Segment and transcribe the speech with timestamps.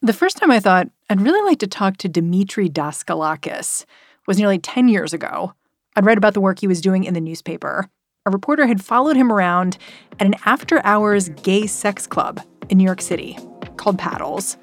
[0.00, 3.84] The first time I thought I'd really like to talk to Demetre Daskalakis
[4.28, 5.54] was nearly 10 years ago.
[5.96, 7.90] I'd read about the work he was doing in the newspaper.
[8.24, 9.76] A reporter had followed him around
[10.20, 13.36] at an after hours gay sex club in New York City
[13.76, 14.56] called Paddles.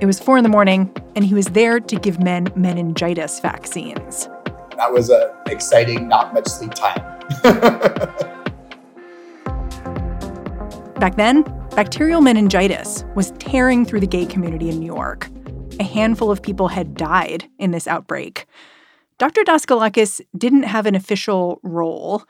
[0.00, 4.26] It was four in the morning, and he was there to give men meningitis vaccines.
[4.76, 6.98] That was an exciting, not much sleep time.
[10.98, 11.44] Back then,
[11.74, 15.30] bacterial meningitis was tearing through the gay community in New York.
[15.80, 18.44] A handful of people had died in this outbreak.
[19.18, 19.42] Dr.
[19.42, 22.24] Daskalakis didn't have an official role.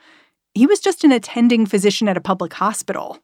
[0.55, 3.19] He was just an attending physician at a public hospital.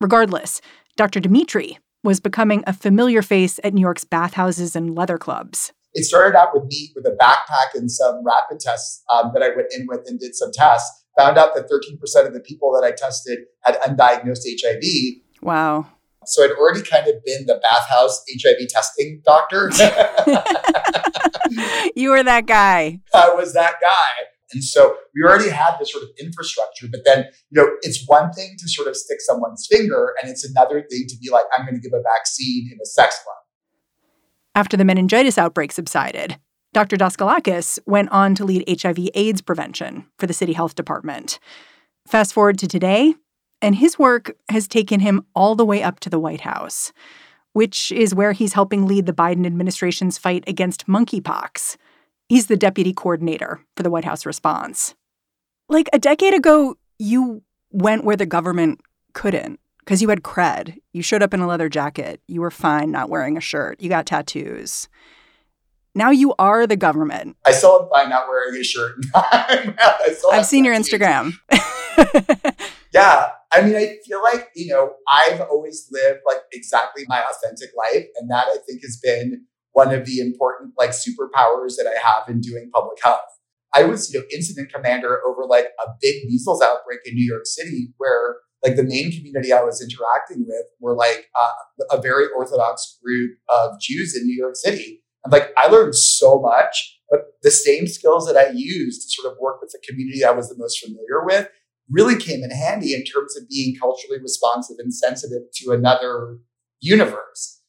[0.00, 0.62] Regardless,
[0.96, 1.20] Dr.
[1.20, 5.74] Demetre was becoming a familiar face at New York's bathhouses and leather clubs.
[5.92, 9.48] It started out with me with a backpack and some rapid tests um, that I
[9.48, 12.86] went in with and did some tests found out that 13% of the people that
[12.86, 15.20] I tested had undiagnosed HIV.
[15.42, 15.86] Wow.
[16.26, 19.70] So I'd already kind of been the bathhouse HIV testing doctor.
[21.96, 23.00] you were that guy.
[23.14, 24.26] I was that guy.
[24.52, 28.32] And so we already had this sort of infrastructure, but then, you know, it's one
[28.32, 31.64] thing to sort of stick someone's finger, and it's another thing to be like, I'm
[31.64, 33.36] going to give a vaccine in a sex club.
[34.54, 36.38] After the meningitis outbreak subsided,
[36.72, 36.96] Dr.
[36.96, 41.38] Daskalakis went on to lead HIV AIDS prevention for the city health department.
[42.08, 43.14] Fast forward to today,
[43.62, 46.92] and his work has taken him all the way up to the White House,
[47.52, 51.76] which is where he's helping lead the Biden administration's fight against monkeypox.
[52.28, 54.94] He's the deputy coordinator for the White House response.
[55.68, 58.80] Like a decade ago, you went where the government
[59.14, 60.78] couldn't because you had cred.
[60.92, 62.20] You showed up in a leather jacket.
[62.28, 63.80] You were fine not wearing a shirt.
[63.80, 64.88] You got tattoos.
[65.94, 67.36] Now you are the government.
[67.44, 68.96] I still am fine not wearing a shirt.
[69.14, 71.32] I've seen your Instagram.
[72.92, 73.30] yeah.
[73.52, 78.06] I mean, I feel like, you know, I've always lived like exactly my authentic life.
[78.16, 82.28] And that I think has been one of the important like superpowers that I have
[82.28, 83.20] in doing public health.
[83.74, 87.46] I was, you know, incident commander over like a big measles outbreak in New York
[87.46, 92.26] City where like the main community I was interacting with were like uh, a very
[92.36, 97.20] Orthodox group of Jews in New York City and like I learned so much, but
[97.42, 100.48] the same skills that I used to sort of work with the community I was
[100.48, 101.48] the most familiar with
[101.90, 106.38] really came in handy in terms of being culturally responsive and sensitive to another
[106.80, 107.62] universe.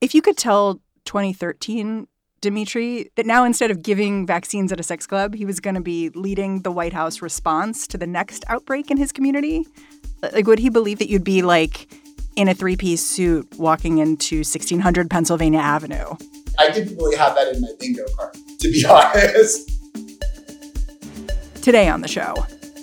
[0.00, 2.06] If you could tell 2013
[2.40, 5.82] Demetre that now instead of giving vaccines at a sex club, he was going to
[5.82, 9.66] be leading the White House response to the next outbreak in his community,
[10.22, 11.92] uh, like would he believe that you'd be like
[12.36, 16.16] in a three-piece suit walking into 1600 Pennsylvania Avenue
[16.60, 19.70] I didn't really have that in my bingo card, to be honest.
[21.62, 22.34] Today on the show,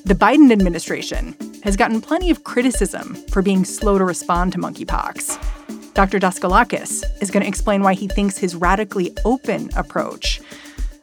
[0.07, 5.93] the Biden administration has gotten plenty of criticism for being slow to respond to monkeypox.
[5.93, 6.17] Dr.
[6.17, 10.39] Daskalakis is going to explain why he thinks his radically open approach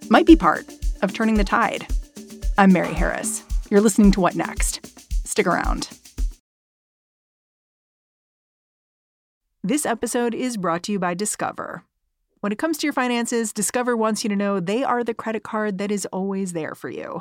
[0.08, 0.64] might be part
[1.02, 1.86] of turning the tide.
[2.56, 3.42] I'm Mary Harris.
[3.68, 4.86] You're listening to What Next?
[5.26, 5.90] Stick around.
[9.62, 11.84] This episode is brought to you by Discover.
[12.40, 15.42] When it comes to your finances, Discover wants you to know they are the credit
[15.42, 17.20] card that is always there for you.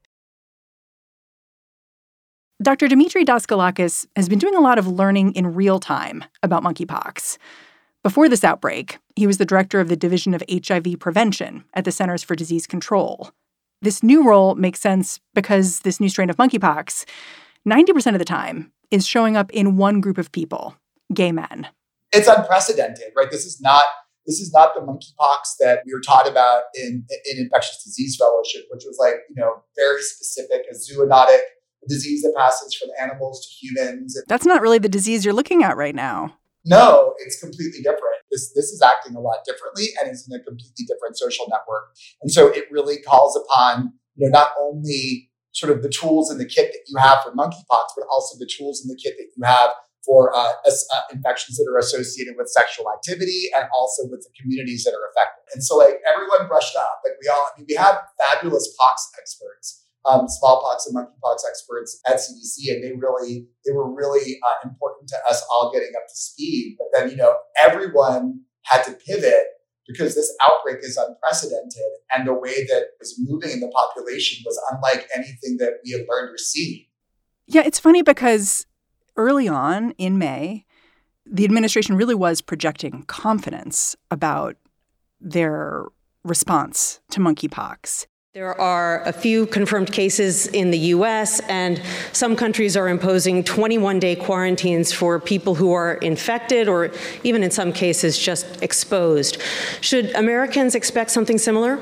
[2.61, 2.87] Dr.
[2.87, 7.39] Demetre Daskalakis has been doing a lot of learning in real time about monkeypox.
[8.03, 11.91] Before this outbreak, he was the director of the Division of HIV Prevention at the
[11.91, 13.31] Centers for Disease Control.
[13.81, 17.05] This new role makes sense because this new strain of monkeypox,
[17.67, 20.75] 90% of the time, is showing up in one group of people
[21.11, 21.67] gay men.
[22.11, 23.31] It's unprecedented, right?
[23.31, 23.83] This is not
[24.27, 28.65] this is not the monkeypox that we were taught about in, in infectious disease fellowship,
[28.69, 31.39] which was like, you know, very specific, a zoonotic
[31.87, 34.17] disease that passes from animals to humans.
[34.27, 36.37] That's not really the disease you're looking at right now.
[36.63, 38.21] No, it's completely different.
[38.29, 41.95] This this is acting a lot differently and is in a completely different social network.
[42.21, 46.37] And so it really calls upon, you know, not only sort of the tools in
[46.37, 49.27] the kit that you have for monkeypox, but also the tools in the kit that
[49.35, 49.71] you have
[50.05, 54.83] for uh, uh, infections that are associated with sexual activity and also with the communities
[54.83, 55.43] that are affected.
[55.53, 59.09] And so, like everyone brushed up, like we all, I mean, we have fabulous pox
[59.19, 64.67] experts, um, smallpox and monkeypox experts at CDC, and they really, they were really uh,
[64.67, 66.77] important to us all getting up to speed.
[66.77, 69.45] But then, you know, everyone had to pivot
[69.87, 74.59] because this outbreak is unprecedented, and the way that was moving in the population was
[74.71, 76.85] unlike anything that we had learned or seen.
[77.47, 78.65] Yeah, it's funny because
[79.17, 80.65] early on in May,
[81.25, 84.55] the administration really was projecting confidence about
[85.19, 85.85] their
[86.23, 88.07] response to monkeypox.
[88.33, 91.81] There are a few confirmed cases in the US, and
[92.13, 96.91] some countries are imposing 21 day quarantines for people who are infected or
[97.25, 99.41] even in some cases just exposed.
[99.81, 101.77] Should Americans expect something similar?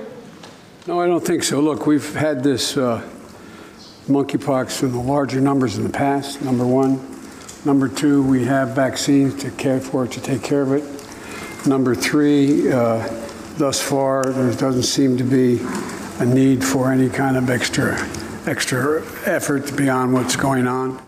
[0.88, 1.60] No, I don't think so.
[1.60, 3.08] Look, we've had this uh,
[4.08, 7.00] monkeypox in the larger numbers in the past, number one.
[7.64, 11.68] Number two, we have vaccines to care for it, to take care of it.
[11.68, 13.08] Number three, uh,
[13.60, 15.60] thus far, there doesn't seem to be
[16.20, 17.98] a need for any kind of extra
[18.46, 21.02] extra effort beyond what's going on.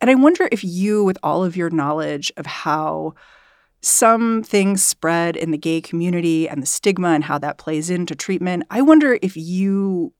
[0.00, 3.14] And I wonder if you, with all of your knowledge of how
[3.80, 8.14] some things spread in the gay community and the stigma and how that plays into
[8.14, 10.12] treatment, I wonder if you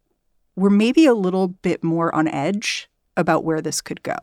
[0.57, 4.17] were maybe a little bit more on edge about where this could go.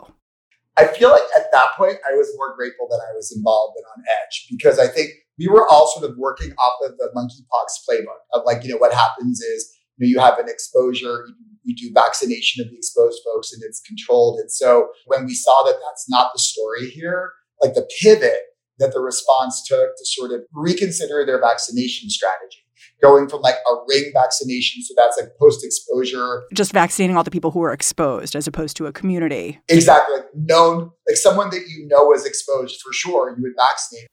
[0.77, 3.85] I feel like at that point, I was more grateful that I was involved and
[3.97, 7.87] on edge because I think we were all sort of working off of the monkeypox
[7.87, 9.77] playbook of like, you know, what happens is
[10.07, 14.39] you, have an exposure, you, you do vaccination of the exposed folks and it's controlled.
[14.39, 18.41] And so when we saw that that's not the story here, like the pivot
[18.79, 22.65] that the response took to sort of reconsider their vaccination strategy
[23.01, 24.83] going from like a ring vaccination.
[24.83, 26.43] So that's like post exposure.
[26.53, 29.59] Just vaccinating all the people who are exposed as opposed to a community.
[29.69, 30.17] Exactly.
[30.17, 34.07] Like known, like someone that you know is exposed for sure, you would vaccinate.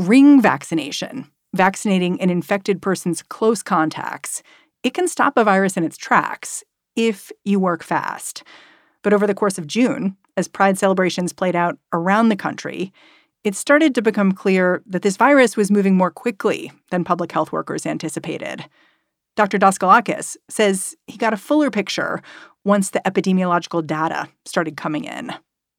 [0.00, 4.42] Ring vaccination, vaccinating an infected person's close contacts,
[4.84, 6.62] it can stop a virus in its tracks
[6.94, 8.44] if you work fast.
[9.02, 12.92] But over the course of June, as Pride celebrations played out around the country,
[13.42, 17.50] it started to become clear that this virus was moving more quickly than public health
[17.50, 18.64] workers anticipated.
[19.36, 19.58] Dr.
[19.58, 22.22] Daskalakis says he got a fuller picture
[22.64, 25.32] once the epidemiological data started coming in.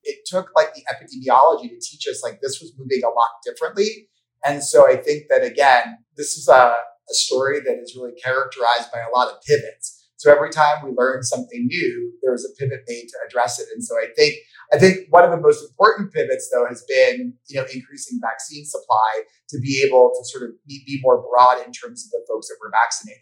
[0.03, 4.09] It took like the epidemiology to teach us like this was moving a lot differently.
[4.45, 6.75] And so I think that again, this is a,
[7.09, 10.05] a story that is really characterized by a lot of pivots.
[10.17, 13.67] So every time we learn something new, there was a pivot made to address it.
[13.73, 14.35] And so I think
[14.73, 18.65] I think one of the most important pivots, though, has been you know increasing vaccine
[18.65, 22.25] supply to be able to sort of be, be more broad in terms of the
[22.27, 23.21] folks that we're vaccinating.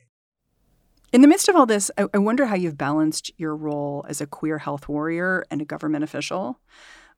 [1.12, 4.22] In the midst of all this, I, I wonder how you've balanced your role as
[4.22, 6.60] a queer health warrior and a government official.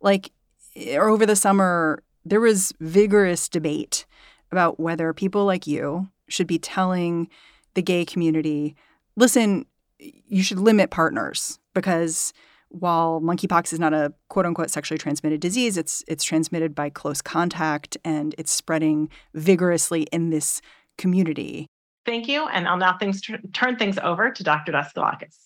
[0.01, 0.31] Like
[0.75, 4.05] eh, over the summer, there was vigorous debate
[4.51, 7.29] about whether people like you should be telling
[7.73, 8.75] the gay community,
[9.15, 9.65] listen,
[9.99, 12.33] you should limit partners because
[12.69, 17.21] while monkeypox is not a quote unquote sexually transmitted disease, it's it's transmitted by close
[17.21, 20.61] contact and it's spreading vigorously in this
[20.97, 21.67] community.
[22.05, 23.21] Thank you, and I'll now things
[23.53, 24.71] turn things over to Dr.
[24.71, 25.37] Daskalakis.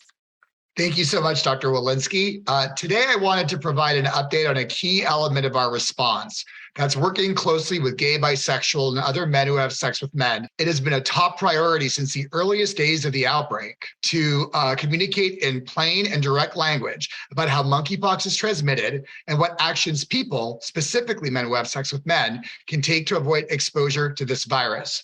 [0.78, 1.70] Thank you so much, Dr.
[1.70, 2.42] Walensky.
[2.48, 6.46] Uh, today, I wanted to provide an update on a key element of our response,
[6.76, 10.48] that's working closely with gay, bisexual, and other men who have sex with men.
[10.58, 14.76] It has been a top priority since the earliest days of the outbreak to uh,
[14.76, 20.60] communicate in plain and direct language about how monkeypox is transmitted and what actions people,
[20.62, 25.04] specifically men who have sex with men, can take to avoid exposure to this virus.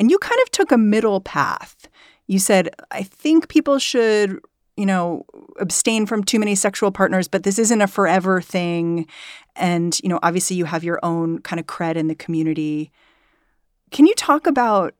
[0.00, 1.88] And you kind of took a middle path.
[2.26, 4.40] You said, I think people should
[4.76, 5.24] you know,
[5.60, 9.06] abstain from too many sexual partners, but this isn't a forever thing.
[9.54, 12.90] And, you know, obviously you have your own kind of cred in the community.
[13.90, 14.94] Can you talk about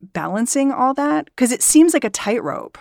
[0.00, 1.24] balancing all that?
[1.26, 2.78] Because it seems like a tightrope.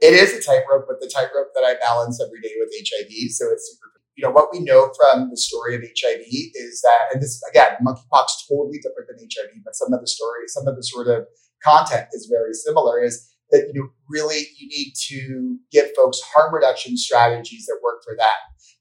[0.00, 3.30] It is a tightrope, but the tightrope that I balance every day with HIV.
[3.32, 7.12] So it's super, you know, what we know from the story of HIV is that,
[7.12, 10.76] and this, again, monkeypox totally different than HIV, but some of the story, some of
[10.76, 11.26] the sort of
[11.64, 16.54] content is very similar, is that you know, really you need to give folks harm
[16.54, 18.26] reduction strategies that work for them.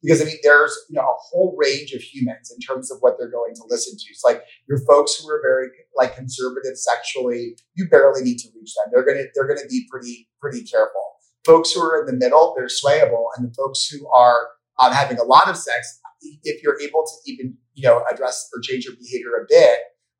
[0.02, 3.16] Because I mean, there's you know a whole range of humans in terms of what
[3.18, 4.06] they're going to listen to.
[4.10, 8.74] It's like your folks who are very like conservative sexually, you barely need to reach
[8.76, 8.92] them.
[8.94, 11.02] They're gonna they're gonna be pretty pretty careful.
[11.46, 14.50] Folks who are in the middle, they're swayable, and the folks who are
[14.80, 16.00] um, having a lot of sex,
[16.44, 19.80] if you're able to even you know, address or change your behavior a bit,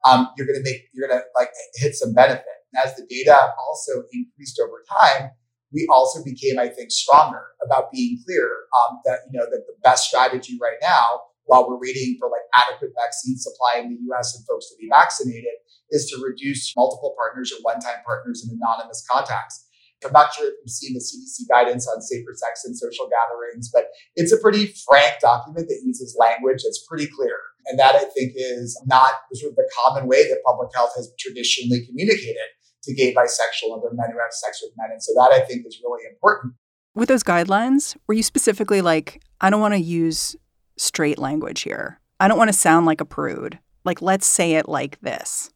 [0.10, 2.46] um, you're to make, you're to like hit some benefit.
[2.74, 5.32] And as the data also increased over time,
[5.72, 9.76] we also became, I think, stronger about being clear um, that, you know, that the
[9.84, 14.36] best strategy right now, while we're waiting for like adequate vaccine supply in the US
[14.36, 15.54] and folks to be vaccinated,
[15.92, 19.66] is to reduce multiple partners or one-time partners and anonymous contacts.
[20.06, 23.70] I'm not sure if you've seen the CDC guidance on safer sex and social gatherings,
[23.72, 27.36] but it's a pretty frank document that uses language that's pretty clear.
[27.66, 31.12] And that I think is not sort of the common way that public health has
[31.20, 32.48] traditionally communicated
[32.84, 34.90] to gay, bisexual, and other men who have sex with men.
[34.92, 36.54] And so that I think is really important.
[36.96, 40.36] With those guidelines, were you specifically like, I don't want to use
[40.78, 42.00] straight language here.
[42.20, 43.60] I don't want to sound like a prude.
[43.86, 45.52] Like, let's say it like this.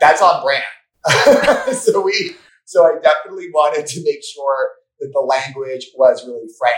[0.00, 0.64] That's on brand.
[1.76, 6.76] so we, so I definitely wanted to make sure that the language was really frank.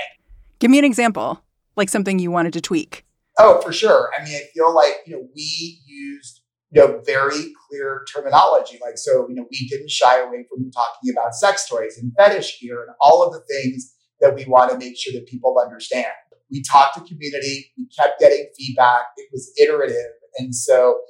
[0.59, 1.43] Give me an example,
[1.76, 3.05] like something you wanted to tweak.
[3.38, 4.11] Oh, for sure.
[4.19, 6.41] I mean, I feel like, you know, we used
[6.76, 8.78] know, very clear terminology.
[8.80, 12.61] Like, so, you know, we didn't shy away from talking about sex toys and fetish
[12.61, 16.06] gear and all of the things that we want to make sure that people understand.
[16.50, 17.73] We talked to community.
[17.76, 19.06] We kept getting feedback.
[19.16, 20.12] It was iterative.
[20.38, 21.00] And so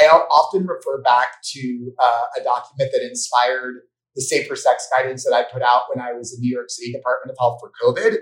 [0.00, 3.82] I, I often refer back to uh, a document that inspired
[4.14, 6.92] the safer sex guidance that I put out when I was in New York City
[6.92, 8.16] Department of Health for COVID.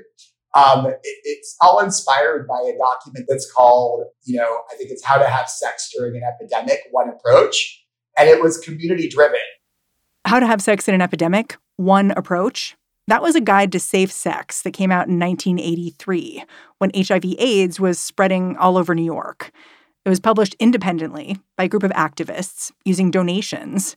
[0.54, 5.04] Um, it, it's all inspired by a document that's called, you know, I think it's
[5.04, 7.84] How to Have Sex During an Epidemic, One Approach.
[8.18, 9.38] And it was community driven.
[10.26, 12.76] How to Have Sex in an Epidemic, One Approach.
[13.06, 16.44] That was a guide to safe sex that came out in 1983
[16.78, 19.50] when HIV AIDS was spreading all over New York.
[20.04, 23.96] It was published independently by a group of activists using donations.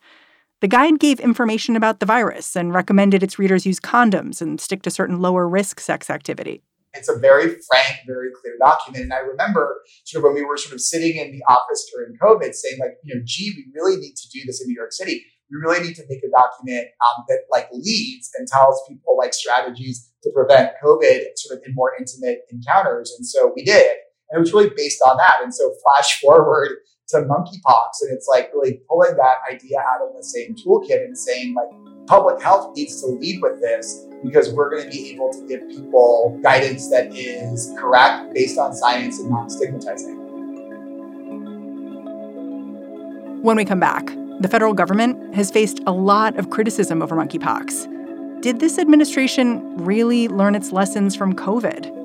[0.64, 4.82] The guide gave information about the virus and recommended its readers use condoms and stick
[4.84, 6.64] to certain lower risk sex activity.
[6.94, 9.04] It's a very frank, very clear document.
[9.04, 12.16] And I remember sort of when we were sort of sitting in the office during
[12.16, 14.94] COVID saying, like, you know, gee, we really need to do this in New York
[14.94, 15.26] City.
[15.52, 19.34] We really need to make a document um, that like leads and tells people like
[19.34, 23.14] strategies to prevent COVID sort of in more intimate encounters.
[23.18, 23.98] And so we did.
[24.30, 25.44] And it was really based on that.
[25.44, 26.78] And so flash forward
[27.14, 28.02] to monkeypox.
[28.02, 31.70] And it's like really pulling that idea out of the same toolkit and saying, like,
[32.08, 35.68] public health needs to lead with this because we're going to be able to give
[35.70, 40.20] people guidance that is correct based on science and not stigmatizing.
[43.42, 44.06] When we come back,
[44.40, 48.42] the federal government has faced a lot of criticism over monkeypox.
[48.42, 52.03] Did this administration really learn its lessons from COVID?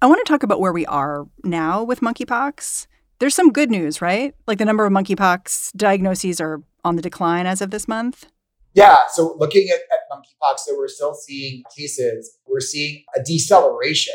[0.00, 2.86] I want to talk about where we are now with monkeypox.
[3.18, 4.32] There's some good news, right?
[4.46, 8.26] Like the number of monkeypox diagnoses are on the decline as of this month.
[8.74, 8.98] Yeah.
[9.12, 12.38] So looking at, at monkeypox, so we're still seeing cases.
[12.46, 14.14] We're seeing a deceleration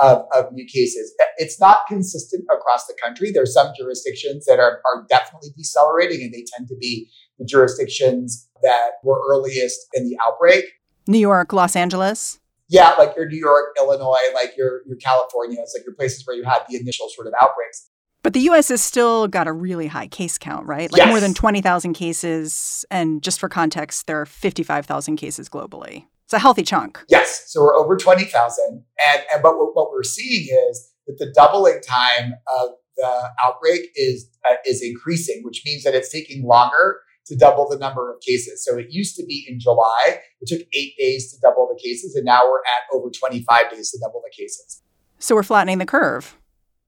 [0.00, 1.14] of, of new cases.
[1.36, 3.30] It's not consistent across the country.
[3.30, 7.08] There's some jurisdictions that are, are definitely decelerating, and they tend to be
[7.38, 10.64] the jurisdictions that were earliest in the outbreak.
[11.06, 15.74] New York, Los Angeles yeah, like your New York, Illinois, like your your California, it's
[15.76, 17.90] like your places where you had the initial sort of outbreaks.
[18.22, 20.90] But the US has still got a really high case count, right?
[20.92, 21.08] Like yes.
[21.08, 22.84] more than 20,000 cases.
[22.90, 26.04] And just for context, there are 55,000 cases globally.
[26.24, 27.02] It's a healthy chunk.
[27.08, 27.44] Yes.
[27.46, 28.64] So we're over 20,000.
[28.68, 34.28] And, and but what we're seeing is that the doubling time of the outbreak is
[34.48, 37.00] uh, is increasing, which means that it's taking longer
[37.30, 38.64] to double the number of cases.
[38.64, 42.14] So it used to be in July, it took eight days to double the cases,
[42.16, 44.82] and now we're at over 25 days to double the cases.
[45.18, 46.36] So we're flattening the curve.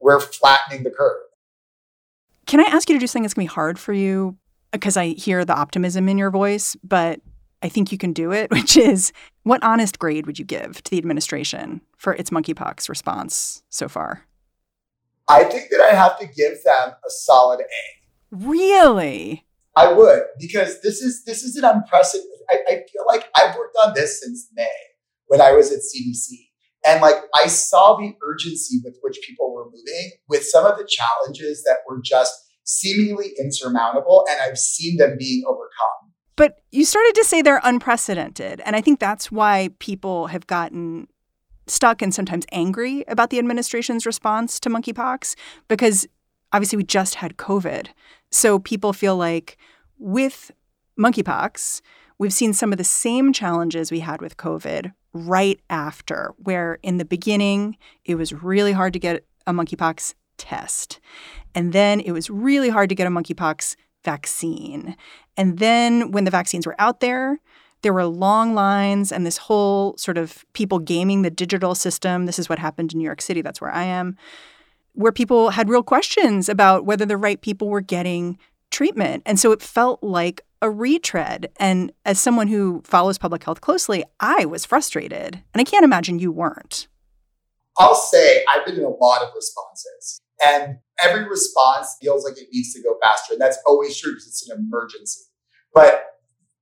[0.00, 1.22] We're flattening the curve.
[2.46, 4.36] Can I ask you to do something that's going to be hard for you?
[4.72, 7.20] Because I hear the optimism in your voice, but
[7.62, 9.12] I think you can do it, which is
[9.44, 14.26] what honest grade would you give to the administration for its monkeypox response so far?
[15.28, 18.02] I think that I have to give them a solid A.
[18.32, 19.44] Really?
[19.76, 22.28] I would because this is this is an unprecedented.
[22.50, 24.68] I, I feel like I've worked on this since May
[25.26, 26.36] when I was at CDC,
[26.86, 30.86] and like I saw the urgency with which people were moving with some of the
[30.88, 36.12] challenges that were just seemingly insurmountable, and I've seen them being overcome.
[36.36, 41.08] But you started to say they're unprecedented, and I think that's why people have gotten
[41.66, 45.34] stuck and sometimes angry about the administration's response to monkeypox
[45.68, 46.06] because
[46.52, 47.88] obviously we just had COVID.
[48.32, 49.56] So people feel like
[49.98, 50.50] with
[50.98, 51.80] monkeypox,
[52.18, 56.96] we've seen some of the same challenges we had with COVID right after, where in
[56.96, 60.98] the beginning, it was really hard to get a monkeypox test.
[61.54, 64.96] And then it was really hard to get a monkeypox vaccine.
[65.36, 67.38] And then when the vaccines were out there,
[67.82, 72.26] there were long lines and this whole sort of people gaming the digital system.
[72.26, 73.42] This is what happened in New York City.
[73.42, 74.16] That's where I am,
[74.94, 78.38] where people had real questions about whether the right people were getting
[78.70, 79.22] treatment.
[79.26, 81.50] And so it felt like a retread.
[81.58, 85.42] And as someone who follows public health closely, I was frustrated.
[85.52, 86.88] And I can't imagine you weren't.
[87.78, 92.48] I'll say I've been in a lot of responses, and every response feels like it
[92.52, 93.32] needs to go faster.
[93.32, 95.22] And that's always true because it's an emergency.
[95.74, 96.04] But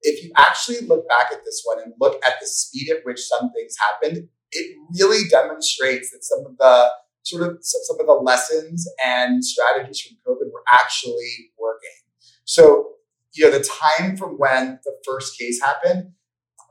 [0.02, 3.20] if you actually look back at this one and look at the speed at which
[3.20, 6.90] some things happened, it really demonstrates that some of the
[7.22, 11.90] sort of some of the lessons and strategies from COVID were actually working.
[12.44, 12.92] So,
[13.32, 16.12] you know, the time from when the first case happened,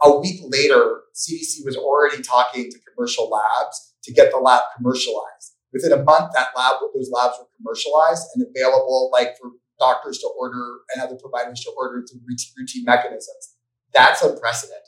[0.02, 5.56] a week later, CDC was already talking to commercial labs to get the lab commercialized.
[5.74, 10.28] Within a month, that lab, those labs were commercialized and available, like for doctors to
[10.40, 12.22] order and other providers to order through
[12.58, 13.56] routine mechanisms.
[13.94, 14.84] That's unprecedented.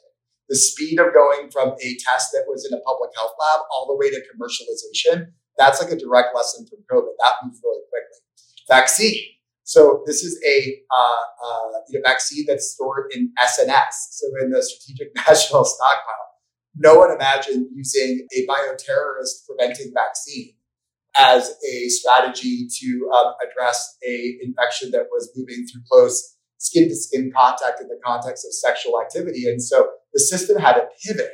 [0.50, 3.88] The speed of going from a test that was in a public health lab all
[3.88, 7.12] the way to commercialization, that's like a direct lesson from COVID.
[7.20, 8.20] That moves really quickly.
[8.68, 9.22] Vaccine.
[9.64, 14.52] So this is a uh, uh, you know, vaccine that's stored in SNS, so in
[14.52, 16.28] the Strategic National Stockpile.
[16.76, 20.54] No one imagined using a bioterrorist preventing vaccine
[21.18, 26.96] as a strategy to um, address a infection that was moving through close skin to
[26.96, 29.46] skin contact in the context of sexual activity.
[29.46, 31.32] And so the system had to pivot.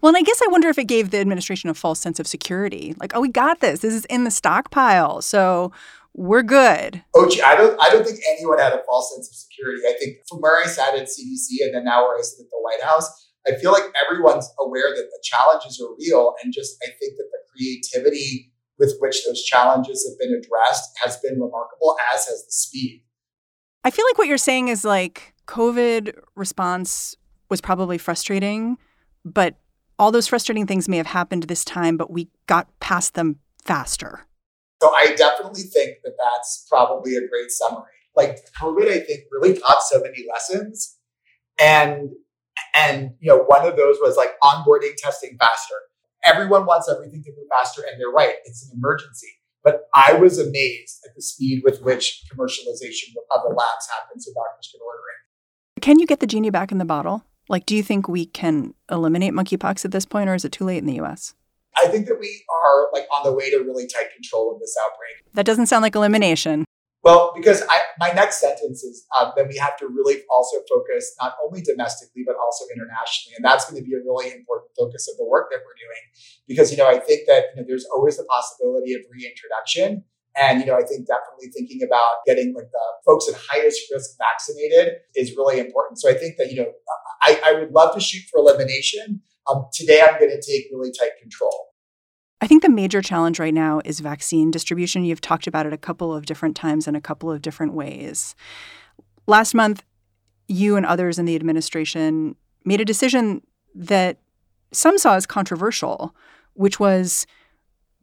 [0.00, 2.26] Well, and I guess I wonder if it gave the administration a false sense of
[2.26, 2.94] security.
[3.00, 3.80] Like, oh, we got this.
[3.80, 5.22] This is in the stockpile.
[5.22, 5.72] So
[6.14, 7.02] we're good.
[7.14, 9.82] Oh, gee, I don't I don't think anyone had a false sense of security.
[9.86, 12.50] I think from where I sat at CDC and then now where I sit at
[12.50, 16.34] the White House, I feel like everyone's aware that the challenges are real.
[16.42, 21.16] And just I think that the creativity with which those challenges have been addressed has
[21.18, 23.02] been remarkable, as has the speed.
[23.84, 27.14] I feel like what you're saying is like COVID response
[27.48, 28.76] was probably frustrating,
[29.24, 29.56] but
[29.98, 34.26] all those frustrating things may have happened this time, but we got past them faster.
[34.82, 37.84] So I definitely think that that's probably a great summary.
[38.14, 40.96] Like COVID, I think really taught so many lessons.
[41.60, 42.10] And
[42.74, 45.76] and you know, one of those was like onboarding testing faster
[46.26, 48.34] everyone wants everything to move faster, and they're right.
[48.44, 49.28] It's an emergency.
[49.62, 54.32] But I was amazed at the speed with which commercialization of the labs happened so
[54.34, 55.82] doctors could order it.
[55.82, 57.24] Can you get the genie back in the bottle?
[57.48, 60.64] Like, do you think we can eliminate monkeypox at this point, or is it too
[60.64, 61.34] late in the US?
[61.76, 64.76] I think that we are like on the way to really tight control of this
[64.82, 65.32] outbreak.
[65.34, 66.64] That doesn't sound like elimination.
[67.06, 71.14] Well, because I, my next sentence is um, that we have to really also focus
[71.22, 73.36] not only domestically, but also internationally.
[73.36, 76.02] And that's going to be a really important focus of the work that we're doing.
[76.48, 80.02] Because, you know, I think that you know, there's always the possibility of reintroduction.
[80.38, 84.10] And, you know, I think definitely thinking about getting like the folks at highest risk
[84.18, 85.98] vaccinated is really important.
[85.98, 86.72] So I think that, you know,
[87.22, 89.22] I, I would love to shoot for elimination.
[89.48, 91.68] Um, today, I'm going to take really tight control.
[92.40, 95.04] I think the major challenge right now is vaccine distribution.
[95.04, 98.34] You've talked about it a couple of different times in a couple of different ways.
[99.26, 99.84] Last month,
[100.48, 103.42] you and others in the administration made a decision
[103.74, 104.18] that
[104.72, 106.14] some saw as controversial,
[106.52, 107.26] which was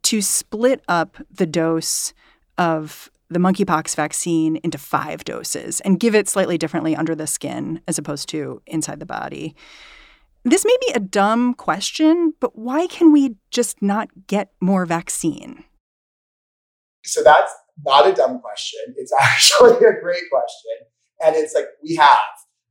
[0.03, 2.13] to split up the dose
[2.57, 7.81] of the monkeypox vaccine into five doses and give it slightly differently under the skin
[7.87, 9.55] as opposed to inside the body.
[10.45, 15.63] This may be a dumb question, but why can we just not get more vaccine?
[17.05, 17.51] So that's
[17.85, 18.81] not a dumb question.
[18.97, 20.87] It's actually a great question.
[21.25, 22.19] And it's like, we have.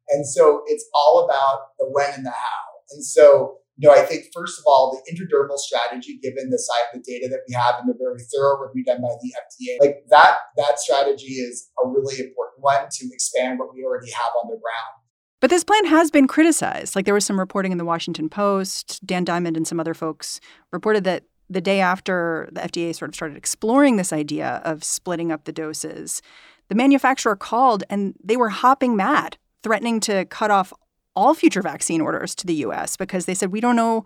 [0.09, 2.62] And so it's all about the when and the how.
[2.90, 6.93] And so, you know, I think first of all, the intradermal strategy, given the site,
[6.93, 10.05] the data that we have and the very thorough review done by the FDA, like
[10.11, 14.51] that, that strategy is a really important one to expand what we already have on
[14.51, 15.03] the ground.
[15.41, 16.95] But this plan has been criticized.
[16.95, 19.05] Like there was some reporting in the Washington Post.
[19.05, 20.39] Dan Diamond and some other folks
[20.71, 25.33] reported that the day after the FDA sort of started exploring this idea of splitting
[25.33, 26.23] up the doses,
[26.69, 30.73] the manufacturer called and they were hopping mad, threatening to cut off
[31.14, 34.05] all future vaccine orders to the US because they said, we don't know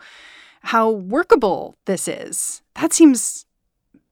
[0.63, 2.63] how workable this is.
[2.75, 3.47] That seems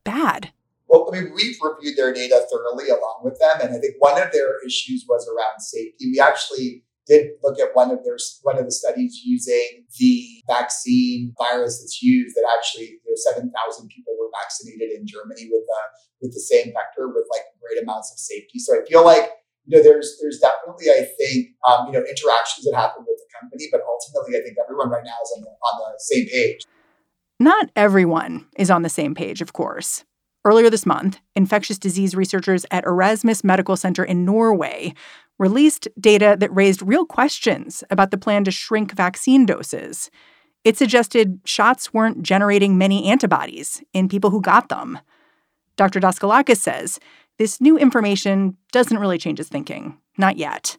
[0.04, 0.52] bad.
[0.86, 3.60] Well, I mean, we've reviewed their data thoroughly along with them.
[3.60, 6.12] And I think one of their issues was around safety.
[6.12, 11.34] We actually did look at one of their one of the studies using the vaccine
[11.36, 15.80] virus that's used that actually you know, 7,000 people were vaccinated in Germany with the
[16.22, 18.58] with the same vector with like great amounts of safety.
[18.58, 19.30] So I feel like
[19.66, 23.40] you know there's there's definitely I think um, you know interactions that happen with the
[23.40, 26.66] company, but ultimately I think everyone right now is on the on the same page.
[27.40, 30.04] Not everyone is on the same page, of course.
[30.44, 34.94] Earlier this month, infectious disease researchers at Erasmus Medical Center in Norway
[35.38, 40.10] released data that raised real questions about the plan to shrink vaccine doses.
[40.62, 44.98] It suggested shots weren't generating many antibodies in people who got them.
[45.76, 46.00] Dr.
[46.00, 47.00] Daskalakis says
[47.38, 50.76] this new information doesn't really change his thinking, not yet.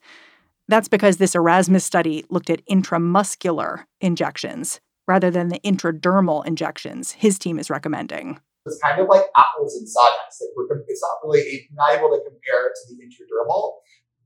[0.68, 7.38] That's because this Erasmus study looked at intramuscular injections rather than the intradermal injections his
[7.38, 8.40] team is recommending.
[8.66, 10.42] It's kind of like apples and sawdust.
[10.42, 13.74] Like it's not really not able to compare it to the intradermal.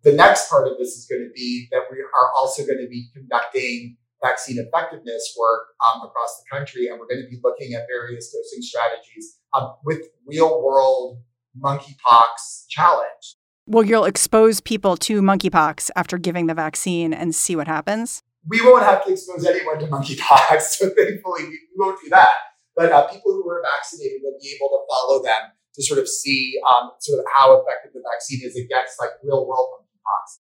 [0.04, 2.88] The next part of this is going to be that we are also going to
[2.88, 7.74] be conducting vaccine effectiveness work um, across the country, and we're going to be looking
[7.74, 11.20] at various dosing strategies um, with real world
[11.63, 13.36] monkeypox challenge.
[13.65, 18.24] Well, you'll expose people to monkeypox after giving the vaccine and see what happens?
[18.48, 22.30] We won't have to expose anyone to monkeypox, so thankfully we won't do that.
[22.76, 26.08] But uh, people who are vaccinated will be able to follow them to sort of
[26.08, 30.39] see um, sort of how effective the vaccine is against like real world monkeypox.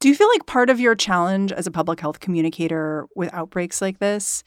[0.00, 3.82] Do you feel like part of your challenge as a public health communicator with outbreaks
[3.82, 4.44] like this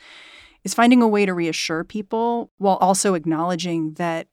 [0.64, 4.28] is finding a way to reassure people while also acknowledging that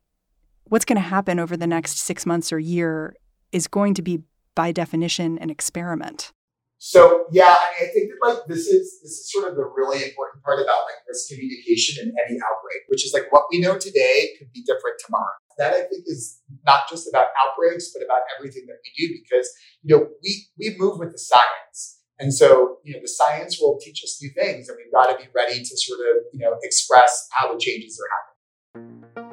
[0.65, 3.17] what's going to happen over the next six months or year
[3.53, 4.23] is going to be,
[4.55, 6.33] by definition, an experiment?
[6.79, 9.65] So yeah, I, mean, I think that like this is this is sort of the
[9.65, 13.59] really important part about like risk communication in any outbreak, which is like what we
[13.59, 15.33] know today could be different tomorrow.
[15.57, 19.49] That I think is not just about outbreaks, but about everything that we do because
[19.83, 22.01] you know we we move with the science.
[22.19, 25.17] And so, you know, the science will teach us new things and we've got to
[25.17, 29.24] be ready to sort of, you know, express how the changes are happening.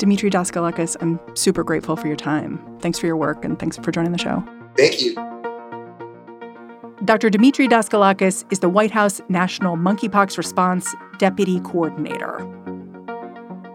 [0.00, 2.58] Demetre Daskalakis, I'm super grateful for your time.
[2.80, 4.42] Thanks for your work and thanks for joining the show.
[4.74, 5.14] Thank you.
[7.04, 7.28] Dr.
[7.28, 12.38] Demetre Daskalakis is the White House National Monkeypox Response Deputy Coordinator.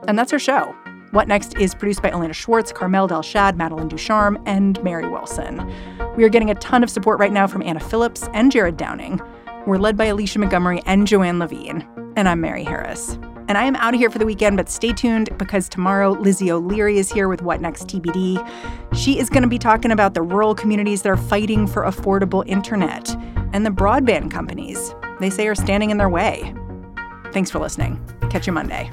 [0.08, 0.76] And that's our show.
[1.12, 5.72] What Next is produced by Elena Schwartz, Carmel Delshad, Madeline Ducharme, and Mary Wilson.
[6.18, 9.22] We are getting a ton of support right now from Anna Phillips and Jared Downing.
[9.68, 11.88] We're led by Alicia Montgomery and Joanne Levine.
[12.16, 13.20] And I'm Mary Harris.
[13.48, 16.52] And I am out of here for the weekend, but stay tuned because tomorrow Lizzie
[16.52, 18.44] O'Leary is here with What Next TBD.
[18.96, 22.44] She is going to be talking about the rural communities that are fighting for affordable
[22.48, 23.16] internet
[23.54, 26.54] and the broadband companies they say are standing in their way.
[27.32, 28.04] Thanks for listening.
[28.30, 28.90] Catch you Monday.